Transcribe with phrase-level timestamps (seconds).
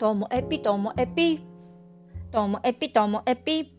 [0.00, 1.44] ともえぴともえぴ
[2.32, 3.76] ともえぴともえぴ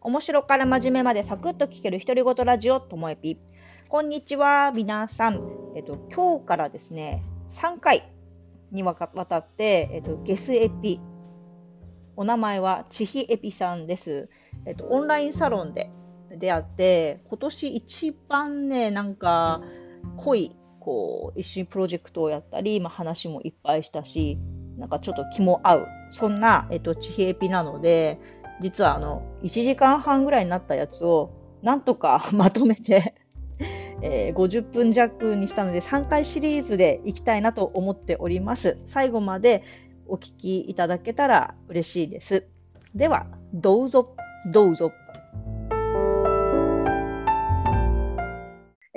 [0.00, 3.40] 面白から真面目までサクッと聞ける独り言ラジオともえぴ
[3.88, 5.40] こんにちは皆さん、
[5.74, 8.08] えっと、今日からですね3回
[8.70, 11.00] にわたって、えっと、ゲスエピ。
[12.14, 14.28] お名前はちひエピさんです、
[14.64, 15.90] えっと、オンラインサロンで
[16.30, 19.60] 出会って今年一番ねなんか
[20.18, 24.38] 濃いこう一緒にプロジェクトをやったり、まあ、話もいっぱいしたし
[24.78, 28.18] なんかちょっと気も合う、そんな、えっと、地平ピなので、
[28.60, 31.30] 実はあの、1時間半ぐらいになったやつを、
[31.62, 33.14] なんとか まとめて
[34.00, 38.78] えー、50分弱にしたので、3回シリーズでいきたいなと思っております。
[38.86, 39.64] 最後まで
[40.06, 42.46] お聞きいただけたら嬉しいです。
[42.94, 44.14] では、どうぞ、
[44.52, 44.92] どうぞ。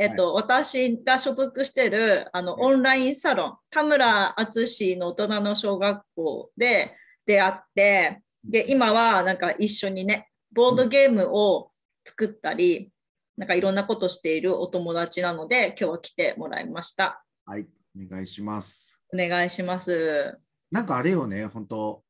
[0.01, 11.69] えっと、はい、私が所属してるあのオンラインサロン、田村淳の大人の小学校で出会って、で、今はなんか一緒にね、ボードゲームを
[12.03, 12.91] 作ったり、
[13.37, 17.23] なんかいろんなことしているお友達なので、今日は来てもらいました。
[17.45, 18.99] はい、お願いします。
[19.13, 20.35] お願いします。
[20.71, 22.03] なんかあれよね、本当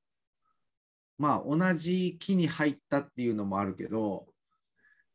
[1.18, 4.28] まあ同じ木に入ったっていうのもあるけど、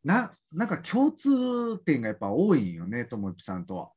[0.07, 3.91] ななんか共通点がやっぱ多いよね、ともぴさんとは。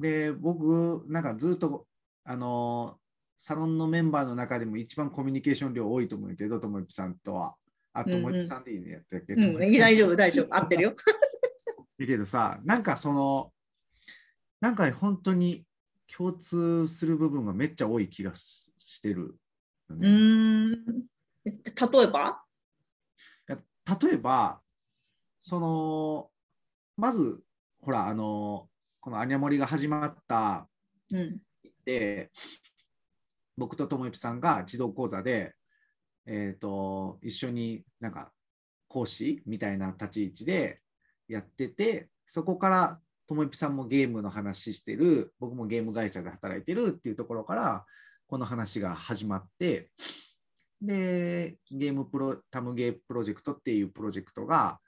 [0.00, 1.86] で、僕、なんかずっと、
[2.24, 2.98] あの
[3.36, 7.54] サロンのメンバーの中でも一番コミュニケーション量多いと思うけど、ともぴさんとは。
[7.92, 9.44] あ、ともぴさんでいいね、やってけ、うん。
[9.56, 10.94] うん、大丈夫、大丈夫、合ってるよ。
[11.98, 13.52] だけどさ、なんかその、
[14.60, 15.66] なんか本当に
[16.16, 19.36] 共通する部分がめっちゃ多い気がしてる、
[19.90, 20.70] ね、うん。
[21.44, 21.50] 例
[22.02, 22.42] えば？
[23.48, 24.60] 例えば、
[25.40, 26.30] その
[26.96, 27.40] まず
[27.80, 28.68] ほらあの
[29.00, 30.68] このアニャモリが始まった、
[31.10, 31.38] うん、
[31.84, 32.30] で
[33.56, 35.54] 僕とともゆぴさんが児童講座で、
[36.26, 38.32] えーと、一緒になんか
[38.88, 40.80] 講師みたいな立ち位置で
[41.28, 47.84] やっててそこからともゆぴさんもゲームの話してる僕もゲーム会社で働いてるっていうところから
[48.26, 49.90] この話が始まって
[50.82, 54.78] でゲームプロタムゲープロジェクトっていうプロジェクトが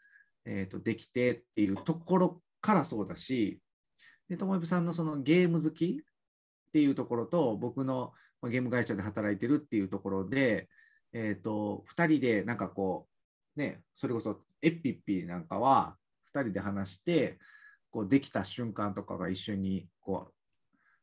[0.44, 3.60] えーと、できてっていうところからそうだし、
[4.28, 8.12] で、ともさんのそのゲーム好きっていうところと、僕の
[8.44, 10.68] ゲーム会社で働いてるっていうところで、
[11.12, 13.08] えーと、2人でなんかこ
[13.56, 15.96] う、ね、それこそエッピッピなんかは
[16.34, 17.38] 2人で話して、
[17.90, 20.32] こうできた瞬間とかが一緒にこ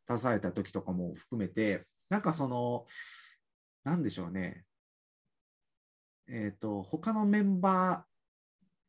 [0.10, 2.86] う携えた時とかも含めて、なんかその、
[3.84, 4.66] なんでしょうね、
[6.28, 8.09] えっ、ー、と、他のメンバー、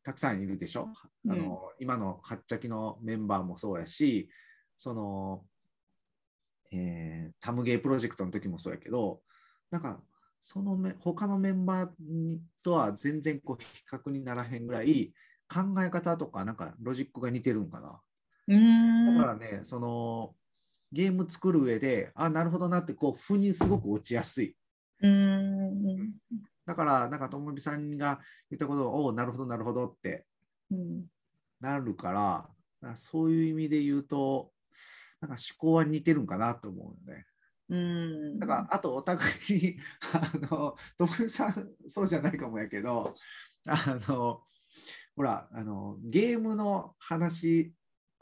[0.03, 0.89] たくさんいるでしょ、
[1.25, 4.29] うん、あの今のはっちゃきのメンバーもそうやし
[4.77, 5.43] その、
[6.71, 9.21] えー、タムゲープロジェクトの時もそうやけど
[9.69, 10.01] なんか
[10.41, 11.89] そのめ他のメンバー
[12.63, 15.13] とは全然こう比較にならへんぐらい
[15.47, 17.99] 考え方とかなんかロジックが似てるんかな。
[18.47, 20.33] うんだからねその
[20.91, 24.55] ゲーム作る上であなるほどなってこう腑にすごく落ちやすい。
[25.03, 25.70] うん
[26.71, 30.25] だから、なんかともみさんが言ったことを、おなるほど、なるほどって
[31.59, 32.13] なるか
[32.81, 34.53] ら、うん、そういう意味で言うと、
[35.19, 37.25] なんか思考は似てるんかなと思うよね。
[37.67, 39.77] うん、だからあとお互いに
[40.13, 40.75] あの
[41.27, 43.15] さんそうじゃないかもやけど
[43.65, 44.41] あの
[45.15, 47.73] ほらあのゲームの話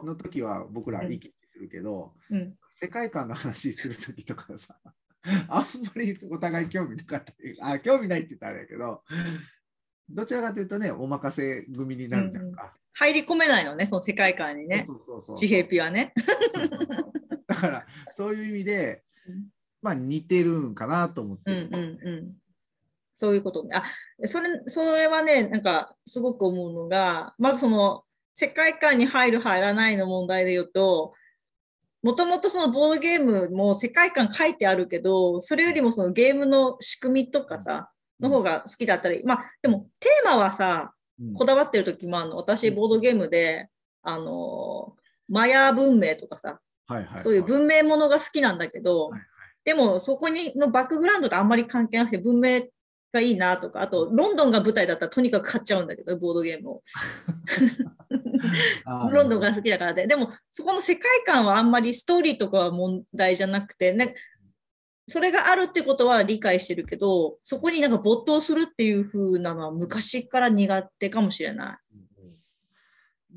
[0.04, 4.78] の時は僕ら意見するけど、うん、世界観の話する時とかさ
[5.50, 7.34] あんまりお互い興味なかった。
[7.62, 9.04] あ興味ないって言ったらあれやけど
[10.10, 14.84] どちらかというとねお任せ組になるじゃんか、うん、入り込めないのねその世界観にね。
[14.84, 16.14] そうそうそう地平ピはね。
[17.48, 19.04] だからそういう意味で
[19.82, 22.40] まあ似てるんかなと思って、うんうんうん。
[23.20, 23.76] そういうことね。
[23.76, 23.84] あ、
[24.26, 31.14] それ、それはね、なんか、すごく思うのが、まずその、世界観に入る、入らないの問題で言うと、
[32.02, 40.94] もともとそのボードゲームも世界観書いてあるけど、それよりもそのゲームの仕組みとかさ、の方が好きだったり、まあでもテーマはさ、
[41.36, 42.38] こだわってる時もあるの。
[42.38, 43.68] 私、ボードゲームで、
[44.02, 44.96] あの、
[45.28, 49.28] マヤ文明とかさ、はいはいはい、そういう文明ものが好きなんだけど、はいはい、
[49.66, 52.62] でもそこにのバックグラウンドとあんまり関係なくて、文明
[53.12, 56.84] がいいなとか、あとロンドンが舞台だったらとにかく買っちゃうんだけど、ボードゲームを。
[59.12, 60.08] ロンドンが好きだからで。
[60.08, 64.16] でも、そこの世界観はあんまりストーリーとかは問題じゃなくて、ね、
[65.08, 71.78] それがあるってことは理解してるけど、そこになんか没頭するっていう風なのは昔から苦手かもしれない。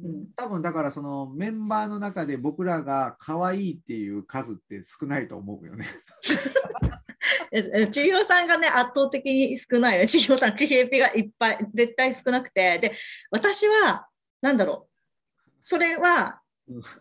[0.04, 5.86] うん、多分だからそのメンバーの中で僕らが可愛いっていう数って少ないと思うよね。
[7.90, 10.06] 千尋さんがね、圧倒的に少ないね。
[10.06, 12.78] 千尋さん、千尋ピがいっぱい、絶対少なくて。
[12.78, 12.92] で、
[13.30, 14.06] 私は、
[14.40, 15.50] なんだろう。
[15.62, 16.40] それは、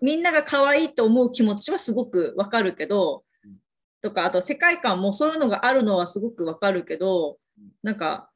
[0.01, 3.23] みんなが可愛いと思う気持ちはすごくわかるけど、
[4.01, 7.37] とか、あと世界観もそういうのがあるのはすごくわかるけど、
[7.83, 8.29] なんか、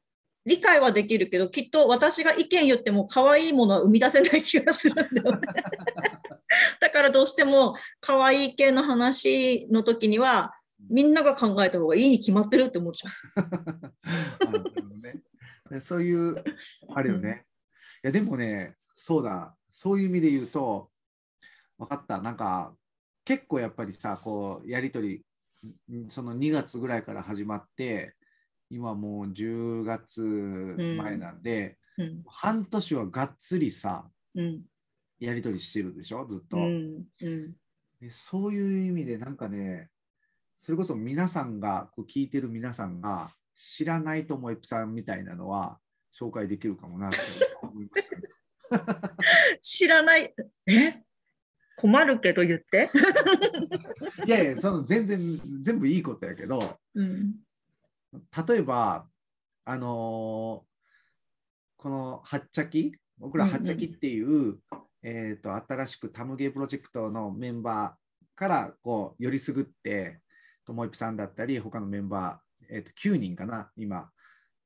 [0.44, 5.40] 理解はできるけど、きっと私が意見言っても可愛いものは生み出せない気がするんだよね。
[6.80, 10.55] だからどうしても可愛い系の話の時には、
[10.88, 13.10] みんなが考えた方がいいに決まってるって思っちゃ
[15.70, 15.70] う。
[15.72, 16.44] ね、そういう、
[16.94, 17.44] あれよね。
[18.04, 20.90] いや、でもね、そうだ、そういう意味で言うと、
[21.78, 22.74] 分かった、なんか、
[23.24, 25.24] 結構やっぱりさ、こう、やり取
[25.88, 28.14] り、その2月ぐらいから始まって、
[28.70, 32.06] 今もう10月前なんで、うん。
[32.06, 34.62] うん、半年はがっつりさ、うん、
[35.18, 36.56] やり取りしてるでしょずっと、
[38.00, 39.88] でそういう意味でなんかね
[40.58, 45.78] それこそ皆さんがこう聞いてる皆さんが知らないともえぴさんみたいなのは
[46.18, 47.16] 紹介できるかもなと
[47.62, 48.22] 思いました、ね、
[49.60, 50.34] 知らない。
[50.66, 51.02] え？
[51.78, 52.88] 困るけど言って？
[54.26, 55.20] いやいやその全然
[55.60, 57.34] 全部いいことやけど、うん、
[58.48, 59.06] 例えば、
[59.66, 64.60] あのー、このはっちゃき、僕らはっちゃきっていう、うんうん、
[65.02, 70.20] えーと、新しくタムゲープロジェクトのメンバーからこうよりすぐって、
[70.66, 74.10] ともいぴさんだったり、他のメンバー、えーと、9人かな、今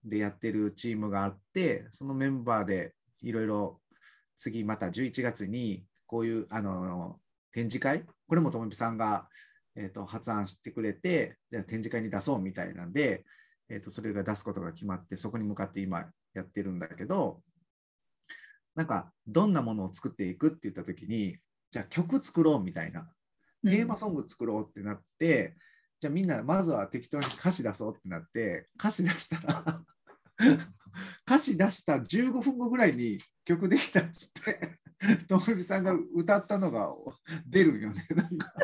[0.05, 3.81] でやってるチームがあって、そのメンバーでいろいろ
[4.37, 7.21] 次また11月にこういうあの
[7.53, 9.29] 展示会、これもともいぴさんが
[9.77, 13.25] えーと、発案してくれて、じゃあ展示会に出そうみたいなんで、
[13.69, 16.05] えーと、それが出すことが決まって、そこに向かって今
[16.35, 17.41] やってるんだけど、
[18.75, 21.39] なんか、どんなものを作っていくって言ったときに、
[21.71, 23.09] じゃあ曲作ろうみたいな、
[23.65, 25.55] テーマソング作ろうってなって、うん、
[26.01, 29.83] じゃあみんなまずは適当に歌詞出そうってなって、歌詞出したら
[31.27, 34.79] 歌詞出した15分後ぐらいに曲できたっつって、
[35.29, 36.91] ともみさんが歌ったのが
[37.47, 38.55] 出るよね、なんか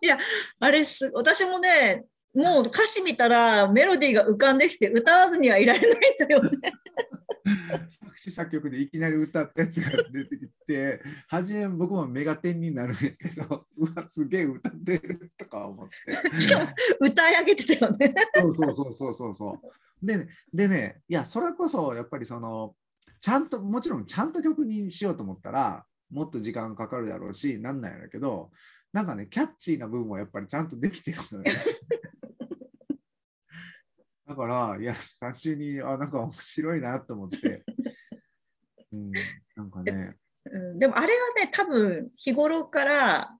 [0.00, 0.16] いや、
[0.60, 6.58] あれす、私もね、もう歌詞見たらメロディーが浮かんできて歌わずにはいられないんだよね。
[7.88, 16.40] 作詞作曲でいきなり歌ったやつが出てきて、初め僕もメガテンになるんやけど、 うわ、すげえ歌ってるとか思って。
[16.40, 16.66] しかも
[17.00, 18.14] 歌い上げてたよね。
[18.34, 19.60] そうそうそうそうそうそ
[20.02, 20.06] う。
[20.06, 22.74] で、でね、いや、それこそやっぱりその、
[23.20, 28.50] ちゃんと、もちろんちゃんと曲にしようと思ったら、もっと時間かかるだろうし、なんなんやけど、
[28.92, 31.52] なんかね、キャッチーな部分はやっぱりちゃんとできてるのよね。
[34.30, 37.64] だから、いや、単純に、あ、なんか面白いなと思って。
[38.92, 39.10] うん、
[39.56, 40.14] なんかね。
[40.44, 43.36] うん、でもあれはね、多分日頃から、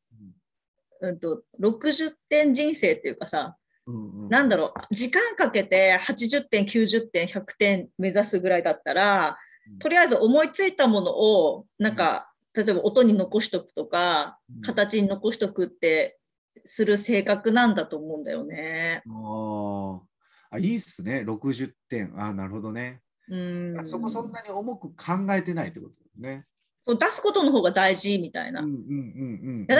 [1.01, 3.57] うんと、60点人生っていうかさ、
[3.87, 9.39] うんうん、なんだろう、時間かけて80点、90点、100点目指すぐらいだったら、
[9.79, 16.19] とりあえず思いついたものを、なんか、例えば音に残しとくとか、形に残しとくって
[16.67, 19.03] する性格なんだと思うんだよね。
[19.07, 20.10] ああ
[20.59, 22.13] いいっすね、60点。
[22.17, 23.01] あなるほどね。
[23.29, 26.47] うんそこそんなに重く考えてないってことですね。
[26.85, 28.63] そう出すことの方が大事みたいな。
[28.63, 28.67] だ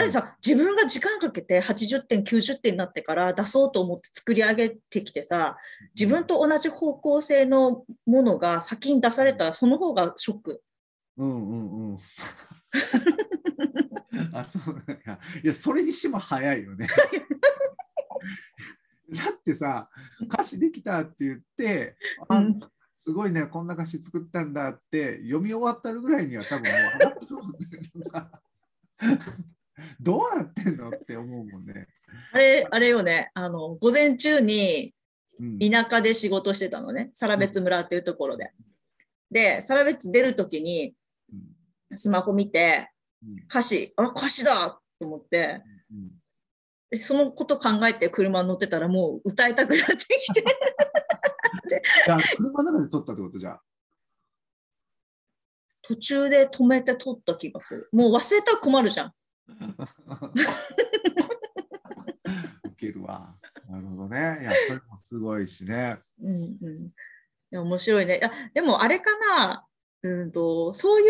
[0.01, 5.57] ってさ自分が時間かけて80点90点になってから出そうと思って作り上げてきてさ
[5.99, 10.61] 自分と同じ方向性のものが先に出されたらその方がショック。
[11.17, 11.99] うんうんうん。
[14.33, 15.19] あ、そういや。
[15.43, 16.87] いや、それにしても早いよね。
[19.11, 19.89] だってさ、
[20.31, 21.95] 歌詞できたって言って、
[22.27, 22.59] あ、うん、
[22.93, 27.57] すごいね、こんな歌詞作ったんだって読み終わったぐらいには多分もう上がってるもんね。
[29.99, 31.87] どうなってんのって思うもんね。
[32.31, 34.93] あれ、あれよね、あの、午前中に
[35.59, 38.51] 田舎で仕事してたのね、サラベツ村っていうところで。
[39.31, 40.93] で、サラベツ出るときに、
[41.95, 42.91] スマホ見て、
[43.49, 45.63] 歌詞、あ、歌詞だと思って、
[46.93, 50.43] そのこと考えて車に乗ってたらもう歌いたくなってきて
[52.05, 53.59] じゃあ車の中で撮ったってことじゃ
[55.81, 57.89] 途中で止めて撮った気がする。
[57.91, 59.13] もう忘れたら困るじゃん。
[62.63, 63.35] ウケるわ。
[63.67, 64.39] なるほどね。
[64.41, 65.99] いや、それもすごいしね。
[66.21, 66.85] うんうん。
[66.85, 66.91] い
[67.49, 68.19] や、面白いね。
[68.19, 69.65] いや、でもあれかな。
[70.03, 71.05] うんと、そうい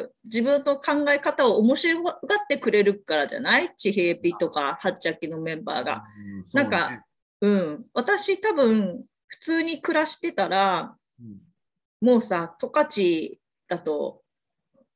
[0.00, 3.74] う自分の考え方を面白がってくれるからじゃない？
[3.76, 6.04] 地平ピとかはっちゃきのメンバーが。
[6.18, 7.04] うんね、なんか、
[7.40, 14.20] うん、私多分普通に暮らしてたら、うん、もうさ、十勝だと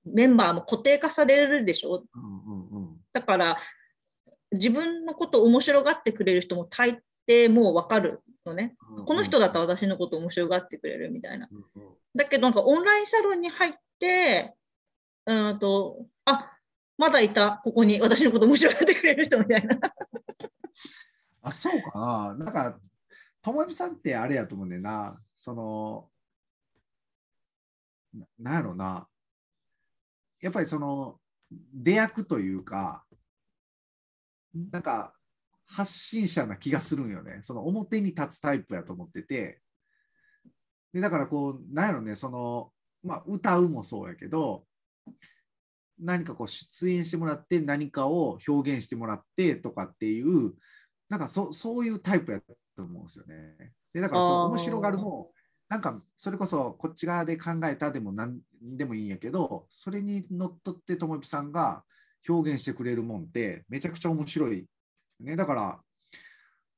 [0.04, 2.04] メンバーも固定化されるでしょ？
[2.14, 3.56] うんうんうん、だから
[4.52, 8.74] 自分のことを面白がってくれる人も大てもう分かるのね。
[9.06, 11.48] この人だったら私のこと面白がってくれるみたいな。
[12.16, 14.54] だけどなんかオンラインサロンに入って、
[15.26, 16.50] うんと、あ
[16.96, 19.78] まだいた、ここに私のこと面白がってくれる人みたいな。
[21.42, 22.44] あ、そうかな。
[22.44, 22.80] なんか、
[23.42, 25.22] ともみさんってあれやと思うんだよな。
[25.36, 26.10] その、
[28.14, 29.08] ななんやろな。
[30.40, 31.20] やっぱりその、
[31.50, 33.04] 出役というか、
[34.54, 35.14] なんか、
[35.68, 37.38] 発信者な気がするんよね。
[37.42, 39.60] その表に立つタイプやと思ってて。
[40.92, 42.72] でだからこう、なんやろね、その、
[43.02, 44.64] まあ、歌うもそうやけど、
[46.00, 50.54] 何かこう出演してもらって何かを表現してもらってとかっていう
[51.08, 53.72] なんかそそういうタイプやと思うんですよね。
[53.92, 55.28] でだからそう面白がるの
[55.68, 61.82] なんかそれこそこっち側で考えたでも何でもいいんやけどそれにのっとってともみさんが
[62.28, 64.66] 表現してくれるもんってめちゃくちゃ面白い。
[65.20, 65.80] ね、だから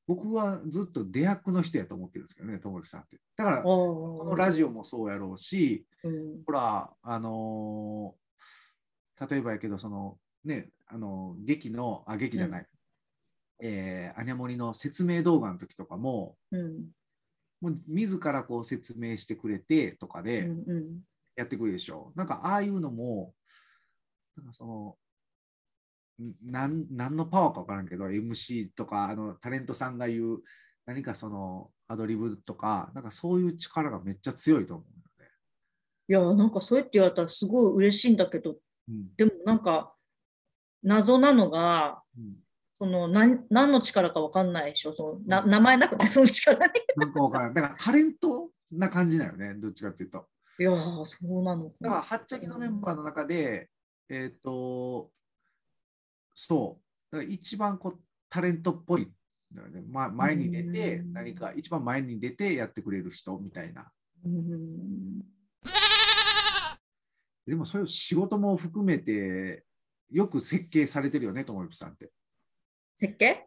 [0.07, 3.19] 僕はずっと出役の人やと思ってるんですけどね、ともみさんって。
[3.37, 12.67] だからこのラジオもそうやろうし、うん、ほら、あのー、例えばやけどそのね、あの劇のあ劇じゃない、
[13.63, 16.89] えー、アニャモリの説明動画の時とかも、うん、
[17.61, 20.51] もう自らこう説明してくれてとかで
[21.37, 21.97] やってくれるでしょ。
[21.97, 23.33] うんうん、なんかああいうのも、
[24.37, 25.10] なんかその、何
[26.43, 26.87] 何
[27.17, 30.43] のパワーか分からんけど、MC とかあのタレントさんが言う
[30.87, 34.87] 何かそのアドリブとか、なんかそういう力がめっちゃ強いと思う。
[36.09, 38.57] いや、なんかそうやって言われたらすごい嬉しいんだけど、
[38.89, 39.95] うん、でもなんか
[40.83, 42.35] 謎なのが、うん
[42.81, 46.73] その何何の力か分かんないでしょそのな名前なくて その力に。
[46.97, 47.55] なんか分からない。
[47.55, 50.27] だからタレントな感じだよね、どっちかっていうと。
[50.59, 50.71] いや
[51.05, 53.69] そうなのだから、はっちゃけのメンバーの中で、
[54.09, 55.11] えっ、ー、と、
[56.35, 56.81] そ
[57.13, 59.07] う、だから一番こうタレントっぽい、
[59.53, 59.83] ね。
[59.91, 63.91] ま、前に出て、何か一番前に出てやってくれる人みたいな。
[67.47, 69.65] でも、そういう仕事も含めて、
[70.11, 72.11] よく設計されてるよね、ともゆきさんって。
[72.97, 73.47] 設計？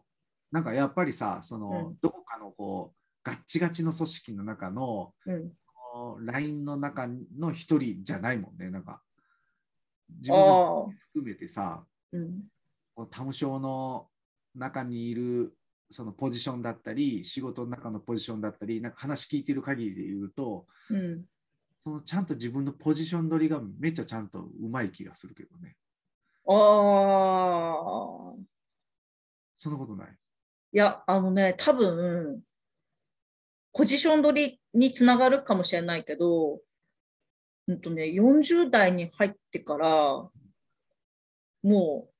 [0.51, 5.33] なんかやっぱりさその、うん、どこかのこうガッチガチの組織の中の、う
[6.21, 9.01] ん、LINE の中の一人じゃないもんねなんか。
[10.19, 10.39] 自分
[10.89, 12.43] で含めてさ、うん、
[13.11, 14.07] タムショーの
[14.55, 15.55] 中にいる
[15.89, 21.25] そのポジションだったり仕事の中のポジションだったりなんか話聞いてる限りで言うと、うん、
[21.79, 25.75] そのちゃんと自分のポジション取りがめっちゃちゃんとうまい気がするけどね。
[26.47, 26.53] ああ
[29.55, 30.07] そんなことない？
[30.73, 32.41] いや、あのね、多分、
[33.71, 36.59] ポジション取りにつながるかもしれないけど、
[37.67, 40.31] うんとね、40代に入ってから、も
[41.63, 42.12] う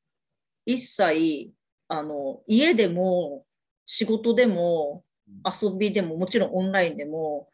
[0.66, 1.52] 一切、
[1.88, 3.46] あの、家でも
[3.86, 5.04] 仕事でも
[5.44, 7.50] 遊びでも、もちろんオンラインでも、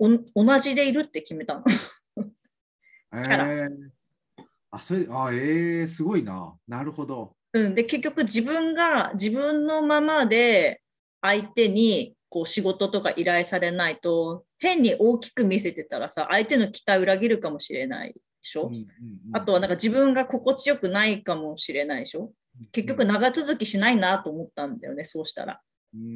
[0.00, 1.64] うん、同じでいるって決めたの。
[3.12, 3.68] えー、
[4.70, 6.54] あ、それ、あ、えー、すごいな。
[6.66, 7.36] なるほど。
[7.52, 10.82] うん、で結局自分が自分のままで
[11.22, 18.86] 相手にこう仕事とか依頼されないと変に大きく見せてたらさ相手の期待裏切るかもしれないょ、うんうんうん、
[19.32, 22.32] あとはなんか自分が心地よくないかもしれないでしょ？
[22.72, 25.60] 結局長続きしないなと思ったんだよねそうしたら。
[25.94, 26.10] うんうんう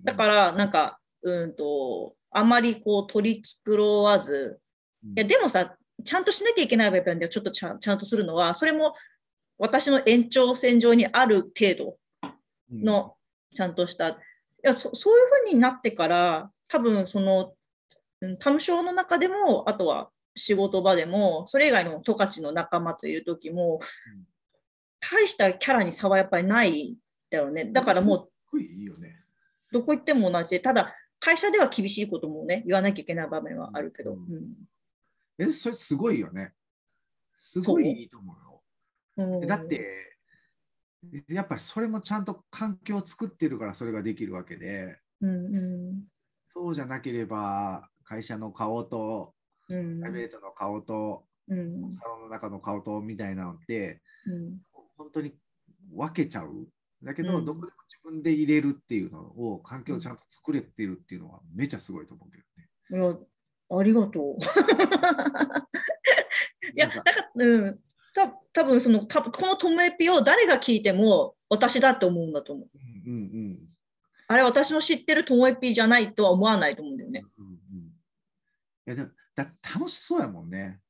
[0.00, 4.58] ん、だからなんかうんとあまりこう取り繕わず。
[5.04, 8.94] いやでもさちゃんとしなきゃいけない部分ではちょっとちゃんとするのはそれも
[9.58, 11.96] 私の延長線上にある程度
[12.72, 13.14] の
[13.54, 14.16] ちゃんとした、い
[14.62, 17.52] やそそういうふうになってから多分その
[18.38, 23.80] タムショーの中でもあとは仕事場でもそれ以外の十勝の仲間という時も、
[25.00, 26.96] 大したキャラに差はやっぱりない
[27.30, 27.66] だよね。
[27.66, 28.28] だからもう
[29.72, 30.60] どこ行っても同じ。
[30.60, 34.54] ただ会社では厳しいこともね言わなきゃいけない場面はあるけど、うん、
[35.38, 36.52] えそれすごいよね。
[37.38, 38.32] すごいいいと思
[39.16, 39.46] うよ。
[39.46, 40.16] だって
[41.28, 45.58] やっぱりそれもちゃんと環境を作ってるからそれができるわけで、うんう
[45.94, 46.02] ん、
[46.46, 49.34] そうじゃなければ会社の顔と、
[49.72, 54.58] プライベートの顔と、うん、サロンの中の顔とみたいなのって、うん、
[54.96, 55.32] 本当に
[55.94, 56.68] 分けちゃう？
[57.02, 62.68] だけど、どこでも自分で入れるっていうのを環境をちゃんと作れてるっていうのはめちゃすごいと思うけどね。
[62.90, 63.16] いや
[63.78, 64.36] ありがとう。
[66.74, 67.80] いや、だから、うん、
[68.14, 72.68] た多分そのたこのトムエピを誰が聞いても私だって思うんだと思う。
[73.06, 73.58] うんうん、
[74.28, 77.24] あれ私の知ってるトムエピじゃないとは思わないと思うんだよね。
[77.38, 77.58] うんうん、い
[78.86, 80.80] やでだ楽しそうやもんね。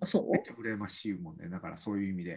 [0.00, 0.30] あそう？
[0.30, 1.48] めっちゃ羨ましいもんね。
[1.48, 2.36] だからそういう意味で。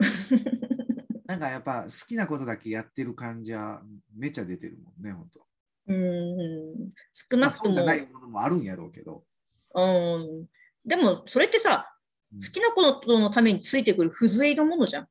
[1.26, 3.82] なんかやっぱ好きなことだけやってる感じは
[4.14, 5.48] めっちゃ出てるもんね、本当。
[5.88, 7.66] うん少なくとも。
[7.68, 9.26] そうじゃないものもあるんやろうけど。
[9.74, 10.48] うん。
[10.86, 11.88] でもそれってさ、
[12.34, 15.08] 好きなことのためについてくる不随のものじゃん。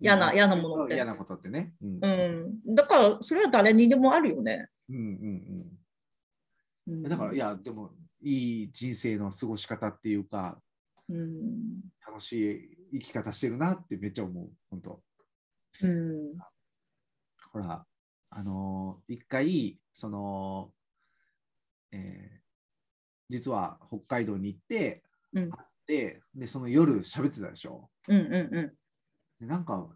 [0.00, 0.94] 嫌な、嫌なものって。
[0.94, 1.74] 嫌なことってね。
[1.82, 2.74] うん、うん。
[2.74, 4.68] だから、それは誰にでもあるよね。
[4.88, 5.78] うんうん
[6.86, 7.02] うん。
[7.02, 10.60] だから、いや、でも、いい人生の過ごし方っていうか、
[11.08, 12.32] うん、楽し
[12.92, 15.02] い生き方してるなってめっちゃ思う、本当。
[15.82, 16.36] うん、
[17.52, 17.84] ほら、
[18.30, 20.72] あのー、一回、その、
[21.92, 22.40] えー、
[23.30, 27.90] 実は北海道に行って、うん、会ってでその夜喋ってたでしょ。
[28.08, 28.76] うんうんうん、
[29.40, 29.88] でなんか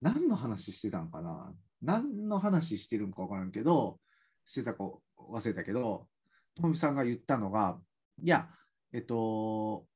[0.00, 1.52] 何の話してたんかな？
[1.80, 3.98] 何の話してるんか分からんけど
[4.44, 4.84] してたか
[5.16, 6.06] 忘れたけど
[6.54, 7.78] ともみさんが言ったのが
[8.22, 8.48] いや
[8.92, 9.86] えっと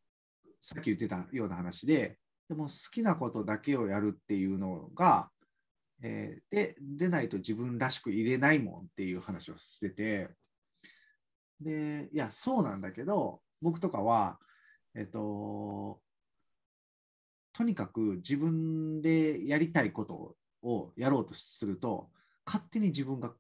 [0.60, 5.30] さっき言ってたような話ででも好きなことだけをやるっていうのが、
[6.02, 10.28] えー、ででないと自分らしく入れないもんっていう話をしてて
[11.60, 14.38] でいやそうなんだけど僕とかは
[14.98, 16.00] えっと、
[17.52, 22.08] とにかく自分でやりたいことをやろうとすると、
[22.46, 23.34] 勝手に自分が、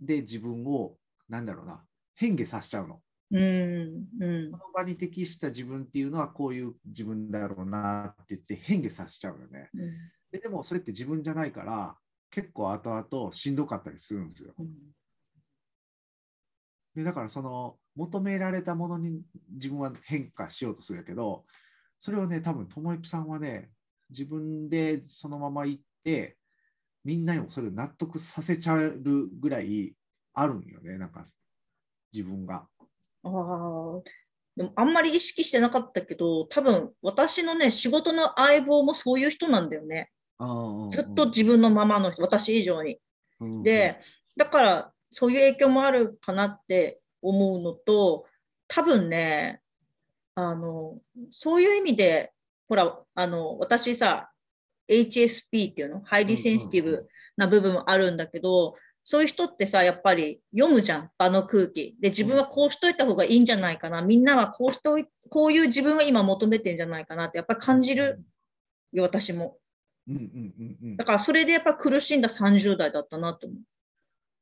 [0.00, 0.96] で自分を、
[1.28, 3.02] なんだろうな、変化させちゃうの。
[3.30, 9.80] うんうん、この場に適した自分っていうのはこういう自分だろうなって言って変化させちゃうよね、うん、
[10.30, 10.38] で。
[10.38, 11.96] でもそれって自分じゃないから
[12.30, 14.52] 結構後々しんどかったりするんですよ。
[14.58, 14.68] うん、
[16.94, 21.44] でだからその求められたものに自分は変化しようとするけど、
[21.98, 23.70] それをね、多分ともえぴさんはね、
[24.10, 26.36] 自分でそのまま行って、
[27.04, 28.98] みんなにもそれを納得させちゃう
[29.40, 29.94] ぐらい
[30.34, 31.22] あるんよね、なんか
[32.12, 32.66] 自分が。
[33.24, 34.02] ああ、
[34.56, 40.10] でもあんまり意識してなかったけど、多分私のね、仕事の相棒もそういう人なんだよね。
[40.90, 42.98] ずっと自分のままの人、私以上に。
[43.62, 44.00] で、
[44.36, 48.26] だからそういう影響もあるかなって思うのと、
[48.68, 49.60] 多分ね、
[50.34, 50.98] あの、
[51.30, 52.32] そういう意味で、
[52.68, 54.30] ほら、あの、私さ、
[54.88, 61.96] HSP っていうの、ハイリセンシティブな部分もあるんだけど、そういう人ってさ、やっぱり読むじゃん、場の空気。
[62.00, 64.00] で、自分はこうしといた方がいいんじゃないかな。
[64.02, 68.22] みんなはこうしとい、こういう自分は今求めてんじゃないかなって、やっぱり感じる
[68.92, 69.58] よ、私も。
[70.08, 73.58] うんうんうんうん、だからそれでやっぱ苦しんだ30代だったなと思う。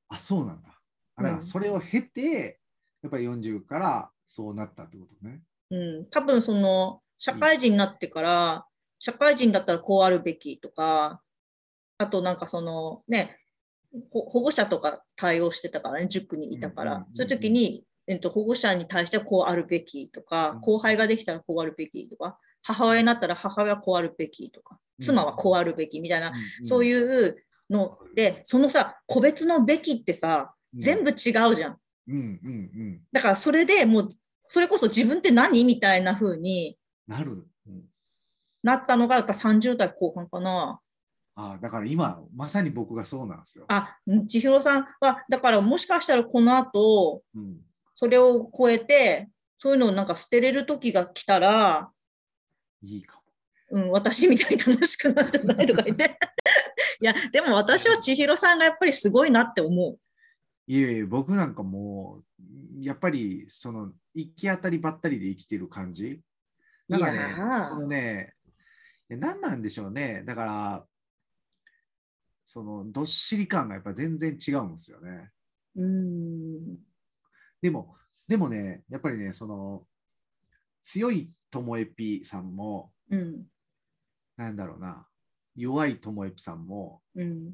[0.08, 0.68] あ、そうなんだ。
[1.16, 2.58] だからそれを経て、
[3.02, 5.42] やっぱり40からそうなったってことね。
[5.70, 8.66] うん、多分その社会人になってから、
[8.98, 11.22] 社会人だったらこうあるべきとか、
[11.98, 13.39] あとなんかそのね、
[14.10, 27.36] 保護者とか対応してたからね、塾にいたから、そういう時に、えっと、保護者に対してはこうあるべきとか、後輩ができたらこうあるべきとか、母親になったら母親はこうあるべきとか、妻はこうあるべきみたいな、そういう
[27.68, 31.76] ので、そのさ、個別のべきってさ、全部違うじゃん。
[32.08, 32.22] うんうんう
[32.96, 34.10] ん、だからそれでもう
[34.48, 36.76] それこそ自分って何みたいな風に
[37.06, 37.84] なる、うん、
[38.64, 40.80] なったのがやっぱ30代後半かな。
[41.42, 43.64] あだから今まさに僕がそうなんですよ。
[43.68, 43.96] あ
[44.28, 47.58] 千尋さんはだからもしかしたらこの後、うん、
[47.94, 51.90] それを超えてそういうのをなんか捨てれる時が来たら
[52.82, 53.20] いいかも。
[53.82, 56.18] うん、私みたいに楽しくなっちゃないとか言って。
[57.00, 59.98] いや、でも私は千尋さんがやっぱりすごいなって思う。
[60.66, 66.20] いえいえ、僕なんかもう、やっぱり、その、行き当たりばったりで生きてる感じ。
[66.88, 68.34] なんかね、そのね、
[69.08, 70.22] 何なんでしょうね。
[70.24, 70.86] だから、
[72.44, 75.30] その、どっしり感がやっぱ全然違うんですよね。
[75.76, 76.76] うん
[77.62, 77.94] でも、
[78.26, 79.86] でもね、やっぱりね、その、
[80.82, 83.46] 強いともえぴさんも、うん、
[84.36, 85.06] なんだろうな、
[85.54, 87.52] 弱いともえぴさんも、うん、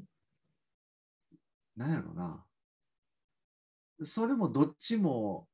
[1.75, 2.43] なんやろうな、
[4.03, 5.47] それもどっちも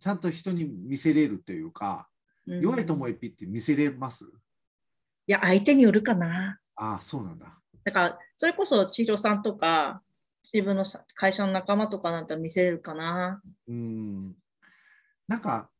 [0.00, 2.08] ちゃんと人に見せれるというか、
[2.46, 4.24] うん、弱いともえぴって見せれます？
[5.26, 6.58] いや、相手によるかな。
[6.74, 7.60] ああ、そうなんだ。
[7.84, 10.02] だから、それこそ千尋さんとか、
[10.52, 13.42] 自分の会社の仲間とかなんて見せれるかな。
[13.66, 14.34] うん。
[15.26, 15.70] なんか、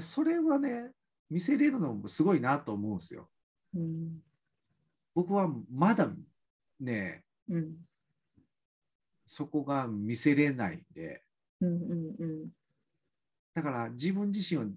[0.00, 0.90] それはね、
[1.30, 3.28] 見せれるのもすごいなと思うんですよ。
[3.74, 4.22] うん、
[5.14, 6.10] 僕はまだ
[6.78, 7.76] ね、うん、
[9.24, 11.22] そこが見せれないんで、
[11.60, 12.48] うんうんうん、
[13.54, 14.68] だから自分自身を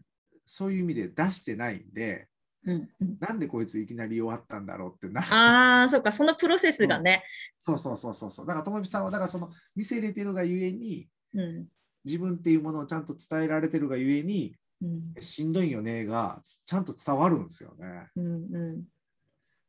[0.45, 2.29] そういう意味で出してないんで、
[2.65, 7.23] うんうん、なんでこいついきなり弱ったんだろうってなああそうかそのプロセスがね、
[7.67, 11.65] うん、そうそうそうそうだからともみさんはだからその見せれてるがゆえに、うん、
[12.03, 14.85] 自分っていうものをちゃんと伝えられてるがゆえに、う
[15.19, 18.83] ん、しんどいよねがちゃんと伝わるんですよね、うんうん、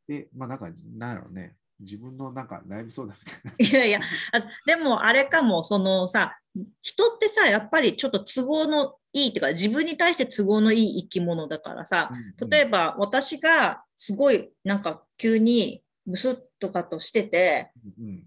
[0.07, 1.55] で、まあなんか、なんやろうね。
[1.79, 3.79] 自分のなんか悩みそうだみたいな。
[3.79, 3.99] いやいや、
[4.31, 6.35] あでもあれかも、そのさ、
[6.81, 12.11] 人ってさ、やっぱりちょっと都合のいいっていうか、自分に対して都合のいい生き物だからさ、
[12.49, 18.23] 例えば私がすごいなんか急にムスッとかとしてて、うん、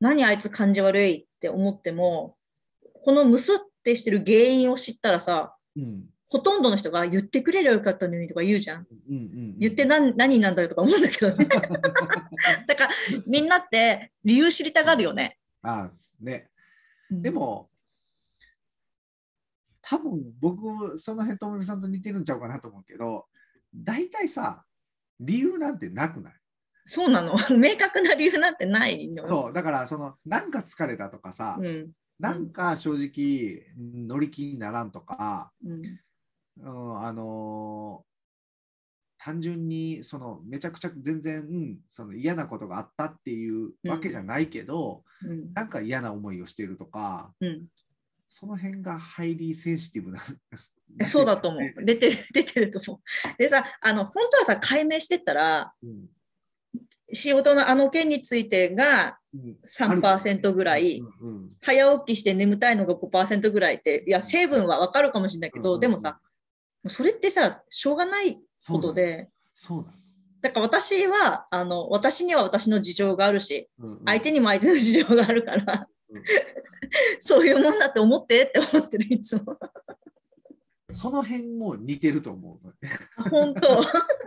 [0.00, 2.36] 何あいつ感じ悪いって思っても、
[3.04, 8.86] このムスってしてる原因を知ったらさ、うん、ほとんどの人が言ってくれればよかったのにとか言うじゃん。
[9.08, 11.44] うんうんうん、言って何何なんだよとか思うんだけどね。
[12.66, 12.90] だから
[13.26, 15.38] みんなって理由知りたがるよね。
[15.62, 16.48] あね。
[17.10, 17.68] でも、
[19.86, 23.26] 多分僕、その辺、ともみさんと似てるんちゃうかなと思うけど、
[23.74, 24.64] 大体さ、
[25.20, 26.32] 理由なんてなくない？
[26.86, 27.34] そうなの。
[27.56, 29.26] 明確な理由なんてないの？
[29.26, 33.66] そう、だから、その、なんか疲れたとかさ、うん、なんか正直
[34.06, 35.82] 乗り気にならんとか、うん、
[36.56, 47.66] うん、あのー、単純にそのめちゃくちゃ全然、うん、その嫌なことがあったっていうわけじゃないけど、うん、なんか嫌な思いをしてるとか、うん、
[48.28, 50.18] その辺がハイリーセンシティブな。
[51.04, 51.84] そうだと思う。
[51.84, 53.38] 出てる、出てると思う。
[53.38, 56.06] でさ、あの、本当はさ、解明してったら、うん、
[57.12, 59.18] 仕事のあの件についてが
[59.66, 66.20] 3%ぐらい、うんうん、早起きして眠たいのが5%ぐらいって、いや、成分はわかるかもしれないけど、でもさ、
[66.86, 69.86] それってさ、しょうがないことで、そう
[70.40, 75.86] だから私はあの、私には私の事情があるし、うんうん、相手にも相手の事情があるから、うん、
[77.20, 79.58] そういうもんだって思ってって思ってる、いつも。
[80.92, 83.28] その辺も似てると思う。
[83.30, 83.78] 本当、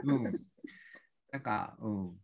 [0.04, 0.24] うん。
[1.32, 2.20] なんか、うん。